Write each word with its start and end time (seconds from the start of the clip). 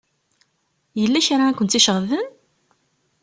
Yella 0.99 1.25
kra 1.25 1.43
i 1.49 1.53
kent-iceɣben? 1.53 2.27